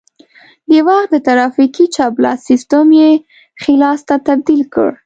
[0.69, 3.11] د وخت د ترافیکو چپ لاس سیسټم یې
[3.61, 4.89] ښي لاس ته تبدیل کړ